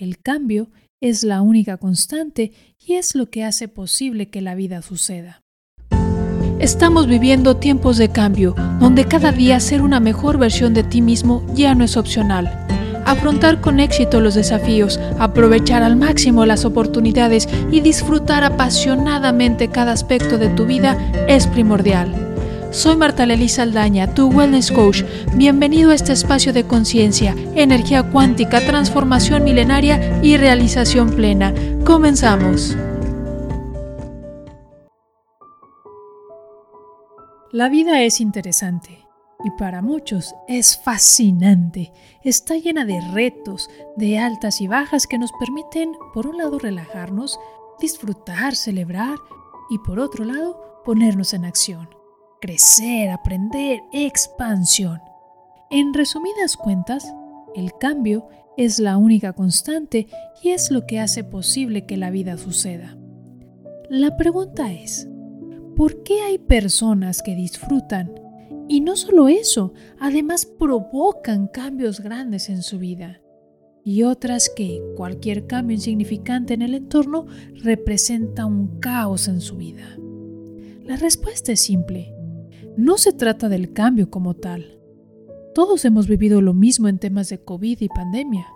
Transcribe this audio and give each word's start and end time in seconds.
El 0.00 0.18
cambio 0.18 0.70
es 1.02 1.24
la 1.24 1.42
única 1.42 1.76
constante 1.76 2.52
y 2.78 2.94
es 2.94 3.14
lo 3.14 3.28
que 3.28 3.44
hace 3.44 3.68
posible 3.68 4.30
que 4.30 4.40
la 4.40 4.54
vida 4.54 4.80
suceda. 4.80 5.42
Estamos 6.58 7.06
viviendo 7.06 7.58
tiempos 7.58 7.98
de 7.98 8.08
cambio, 8.08 8.54
donde 8.80 9.04
cada 9.04 9.30
día 9.30 9.60
ser 9.60 9.82
una 9.82 10.00
mejor 10.00 10.38
versión 10.38 10.72
de 10.72 10.84
ti 10.84 11.02
mismo 11.02 11.44
ya 11.54 11.74
no 11.74 11.84
es 11.84 11.98
opcional. 11.98 12.66
Afrontar 13.04 13.60
con 13.60 13.78
éxito 13.78 14.22
los 14.22 14.36
desafíos, 14.36 14.98
aprovechar 15.18 15.82
al 15.82 15.96
máximo 15.96 16.46
las 16.46 16.64
oportunidades 16.64 17.46
y 17.70 17.82
disfrutar 17.82 18.42
apasionadamente 18.42 19.68
cada 19.68 19.92
aspecto 19.92 20.38
de 20.38 20.48
tu 20.48 20.64
vida 20.64 20.96
es 21.28 21.46
primordial. 21.46 22.29
Soy 22.72 22.94
Marta 22.94 23.26
Lely 23.26 23.48
Saldaña, 23.48 24.14
tu 24.14 24.28
Wellness 24.28 24.70
Coach. 24.70 25.02
Bienvenido 25.34 25.90
a 25.90 25.94
este 25.96 26.12
espacio 26.12 26.52
de 26.52 26.68
conciencia, 26.68 27.34
energía 27.56 28.08
cuántica, 28.12 28.64
transformación 28.64 29.42
milenaria 29.42 30.20
y 30.22 30.36
realización 30.36 31.10
plena. 31.10 31.52
Comenzamos. 31.84 32.76
La 37.50 37.68
vida 37.68 38.02
es 38.02 38.20
interesante 38.20 39.04
y 39.44 39.50
para 39.58 39.82
muchos 39.82 40.32
es 40.46 40.78
fascinante. 40.78 41.92
Está 42.22 42.54
llena 42.54 42.84
de 42.84 43.00
retos, 43.00 43.68
de 43.96 44.20
altas 44.20 44.60
y 44.60 44.68
bajas 44.68 45.08
que 45.08 45.18
nos 45.18 45.32
permiten, 45.40 45.90
por 46.14 46.28
un 46.28 46.38
lado, 46.38 46.60
relajarnos, 46.60 47.36
disfrutar, 47.80 48.54
celebrar 48.54 49.18
y 49.70 49.78
por 49.78 49.98
otro 49.98 50.24
lado, 50.24 50.82
ponernos 50.84 51.34
en 51.34 51.46
acción 51.46 51.99
crecer, 52.40 53.10
aprender, 53.10 53.80
expansión. 53.92 55.00
En 55.70 55.94
resumidas 55.94 56.56
cuentas, 56.56 57.14
el 57.54 57.72
cambio 57.78 58.28
es 58.56 58.78
la 58.78 58.96
única 58.96 59.32
constante 59.32 60.08
y 60.42 60.50
es 60.50 60.70
lo 60.70 60.86
que 60.86 60.98
hace 61.00 61.22
posible 61.22 61.86
que 61.86 61.96
la 61.96 62.10
vida 62.10 62.36
suceda. 62.36 62.96
La 63.88 64.16
pregunta 64.16 64.72
es, 64.72 65.08
¿por 65.76 66.02
qué 66.02 66.22
hay 66.22 66.38
personas 66.38 67.22
que 67.22 67.34
disfrutan 67.34 68.12
y 68.68 68.80
no 68.80 68.96
solo 68.96 69.28
eso, 69.28 69.72
además 69.98 70.46
provocan 70.46 71.48
cambios 71.48 72.00
grandes 72.00 72.48
en 72.48 72.62
su 72.62 72.78
vida? 72.78 73.20
Y 73.84 74.02
otras 74.02 74.50
que 74.54 74.80
cualquier 74.96 75.46
cambio 75.46 75.74
insignificante 75.74 76.54
en 76.54 76.62
el 76.62 76.74
entorno 76.74 77.26
representa 77.54 78.44
un 78.44 78.78
caos 78.78 79.26
en 79.26 79.40
su 79.40 79.56
vida. 79.56 79.96
La 80.84 80.96
respuesta 80.96 81.52
es 81.52 81.60
simple. 81.60 82.19
No 82.80 82.96
se 82.96 83.12
trata 83.12 83.50
del 83.50 83.74
cambio 83.74 84.08
como 84.08 84.32
tal. 84.32 84.78
Todos 85.54 85.84
hemos 85.84 86.08
vivido 86.08 86.40
lo 86.40 86.54
mismo 86.54 86.88
en 86.88 86.98
temas 86.98 87.28
de 87.28 87.44
COVID 87.44 87.78
y 87.78 87.88
pandemia. 87.90 88.46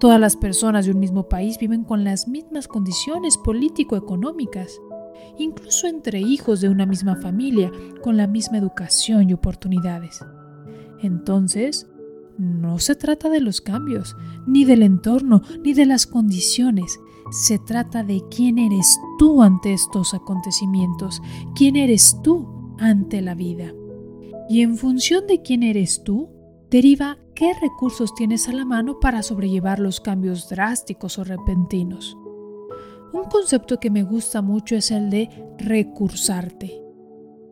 Todas 0.00 0.18
las 0.18 0.36
personas 0.36 0.84
de 0.84 0.90
un 0.90 0.98
mismo 0.98 1.28
país 1.28 1.58
viven 1.60 1.84
con 1.84 2.02
las 2.02 2.26
mismas 2.26 2.66
condiciones 2.66 3.38
político-económicas, 3.38 4.80
incluso 5.38 5.86
entre 5.86 6.18
hijos 6.18 6.60
de 6.60 6.70
una 6.70 6.86
misma 6.86 7.14
familia, 7.14 7.70
con 8.02 8.16
la 8.16 8.26
misma 8.26 8.58
educación 8.58 9.30
y 9.30 9.32
oportunidades. 9.32 10.18
Entonces, 11.00 11.86
no 12.38 12.80
se 12.80 12.96
trata 12.96 13.30
de 13.30 13.40
los 13.40 13.60
cambios, 13.60 14.16
ni 14.44 14.64
del 14.64 14.82
entorno, 14.82 15.40
ni 15.62 15.72
de 15.72 15.86
las 15.86 16.08
condiciones. 16.08 16.98
Se 17.30 17.60
trata 17.60 18.02
de 18.02 18.24
quién 18.28 18.58
eres 18.58 18.98
tú 19.20 19.40
ante 19.40 19.72
estos 19.72 20.14
acontecimientos, 20.14 21.22
quién 21.54 21.76
eres 21.76 22.20
tú 22.24 22.61
ante 22.82 23.22
la 23.22 23.34
vida. 23.34 23.72
Y 24.48 24.60
en 24.62 24.76
función 24.76 25.26
de 25.26 25.40
quién 25.40 25.62
eres 25.62 26.02
tú, 26.02 26.30
deriva 26.68 27.18
qué 27.34 27.52
recursos 27.60 28.14
tienes 28.14 28.48
a 28.48 28.52
la 28.52 28.64
mano 28.64 28.98
para 28.98 29.22
sobrellevar 29.22 29.78
los 29.78 30.00
cambios 30.00 30.48
drásticos 30.50 31.18
o 31.18 31.24
repentinos. 31.24 32.18
Un 33.12 33.24
concepto 33.24 33.78
que 33.78 33.90
me 33.90 34.02
gusta 34.02 34.42
mucho 34.42 34.74
es 34.74 34.90
el 34.90 35.10
de 35.10 35.28
recursarte. 35.58 36.82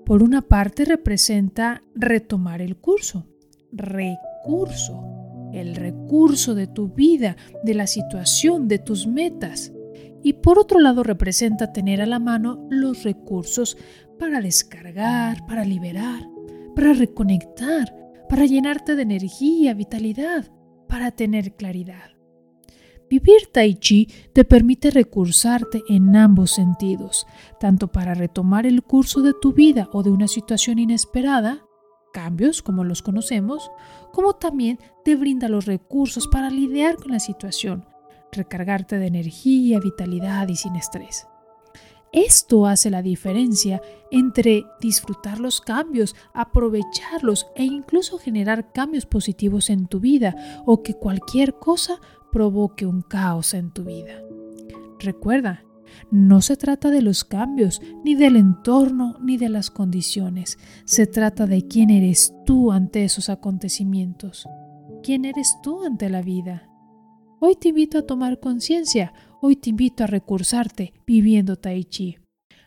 Por 0.04 0.22
una 0.22 0.42
parte 0.42 0.84
representa 0.84 1.84
retomar 1.94 2.60
el 2.60 2.76
curso, 2.76 3.26
recurso, 3.70 5.04
el 5.52 5.76
recurso 5.76 6.56
de 6.56 6.66
tu 6.66 6.88
vida, 6.88 7.36
de 7.62 7.74
la 7.74 7.86
situación, 7.86 8.66
de 8.66 8.78
tus 8.78 9.06
metas. 9.06 9.72
Y 10.22 10.34
por 10.34 10.58
otro 10.58 10.80
lado 10.80 11.02
representa 11.02 11.72
tener 11.72 12.00
a 12.00 12.06
la 12.06 12.18
mano 12.18 12.66
los 12.70 13.04
recursos 13.04 13.76
para 14.18 14.40
descargar, 14.40 15.46
para 15.46 15.64
liberar, 15.64 16.28
para 16.76 16.92
reconectar, 16.92 17.94
para 18.28 18.44
llenarte 18.44 18.96
de 18.96 19.02
energía, 19.02 19.74
vitalidad, 19.74 20.52
para 20.88 21.10
tener 21.10 21.56
claridad. 21.56 22.10
Vivir 23.10 23.48
tai 23.52 23.74
chi 23.74 24.06
te 24.32 24.44
permite 24.44 24.92
recursarte 24.92 25.82
en 25.88 26.14
ambos 26.14 26.52
sentidos, 26.52 27.26
tanto 27.58 27.90
para 27.90 28.14
retomar 28.14 28.66
el 28.66 28.84
curso 28.84 29.20
de 29.20 29.34
tu 29.34 29.52
vida 29.52 29.88
o 29.92 30.04
de 30.04 30.10
una 30.10 30.28
situación 30.28 30.78
inesperada, 30.78 31.66
cambios 32.12 32.62
como 32.62 32.84
los 32.84 33.02
conocemos, 33.02 33.72
como 34.12 34.34
también 34.34 34.78
te 35.04 35.16
brinda 35.16 35.48
los 35.48 35.66
recursos 35.66 36.28
para 36.28 36.50
lidiar 36.50 36.96
con 36.96 37.10
la 37.10 37.18
situación, 37.18 37.84
recargarte 38.32 38.98
de 38.98 39.06
energía, 39.06 39.80
vitalidad 39.80 40.48
y 40.48 40.56
sin 40.56 40.76
estrés. 40.76 41.26
Esto 42.12 42.66
hace 42.66 42.90
la 42.90 43.02
diferencia 43.02 43.80
entre 44.10 44.64
disfrutar 44.80 45.38
los 45.38 45.60
cambios, 45.60 46.16
aprovecharlos 46.34 47.46
e 47.54 47.64
incluso 47.64 48.18
generar 48.18 48.72
cambios 48.72 49.06
positivos 49.06 49.70
en 49.70 49.86
tu 49.86 50.00
vida 50.00 50.34
o 50.66 50.82
que 50.82 50.94
cualquier 50.94 51.54
cosa 51.54 52.00
provoque 52.32 52.84
un 52.84 53.02
caos 53.02 53.54
en 53.54 53.70
tu 53.70 53.84
vida. 53.84 54.20
Recuerda, 54.98 55.64
no 56.10 56.40
se 56.40 56.56
trata 56.56 56.90
de 56.90 57.02
los 57.02 57.24
cambios, 57.24 57.80
ni 58.04 58.14
del 58.14 58.36
entorno, 58.36 59.16
ni 59.20 59.36
de 59.36 59.48
las 59.48 59.70
condiciones. 59.70 60.58
Se 60.84 61.06
trata 61.06 61.46
de 61.46 61.66
quién 61.66 61.90
eres 61.90 62.34
tú 62.44 62.72
ante 62.72 63.04
esos 63.04 63.28
acontecimientos. 63.28 64.48
¿Quién 65.02 65.24
eres 65.24 65.56
tú 65.62 65.84
ante 65.84 66.08
la 66.10 66.22
vida? 66.22 66.69
Hoy 67.42 67.56
te 67.56 67.68
invito 67.68 67.96
a 67.96 68.02
tomar 68.02 68.38
conciencia, 68.38 69.14
hoy 69.40 69.56
te 69.56 69.70
invito 69.70 70.04
a 70.04 70.06
recursarte 70.06 70.92
viviendo 71.06 71.56
Tai 71.56 71.82
Chi. 71.84 72.18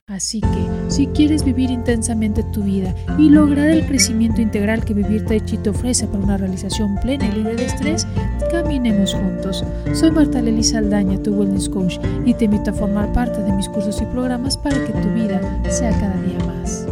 Así 0.08 0.42
que, 0.42 0.68
si 0.88 1.06
quieres 1.06 1.46
vivir 1.46 1.70
intensamente 1.70 2.42
tu 2.42 2.64
vida 2.64 2.96
y 3.20 3.30
lograr 3.30 3.70
el 3.70 3.86
crecimiento 3.86 4.42
integral 4.42 4.84
que 4.84 4.96
vivir 4.96 5.26
Tai 5.28 5.42
Chi 5.42 5.58
te 5.58 5.70
ofrece 5.70 6.08
para 6.08 6.24
una 6.24 6.38
realización 6.38 6.96
plena 6.96 7.28
y 7.28 7.34
libre 7.34 7.56
de 7.56 7.66
estrés, 7.66 8.08
caminemos 8.50 9.14
juntos. 9.14 9.64
Soy 9.94 10.10
Marta 10.10 10.42
Lely 10.42 10.64
Saldaña, 10.64 11.22
tu 11.22 11.36
Wellness 11.36 11.70
Coach, 11.70 12.00
y 12.26 12.34
te 12.34 12.46
invito 12.46 12.72
a 12.72 12.74
formar 12.74 13.14
parte 13.14 13.44
de 13.44 13.54
mis 13.54 13.70
cursos 13.70 14.02
y 14.02 14.06
programas 14.06 14.58
para 14.58 14.84
que 14.88 14.92
tu 14.92 15.14
vida 15.14 15.40
sea 15.70 15.92
cada 15.92 16.20
día 16.20 16.40
más. 16.48 16.88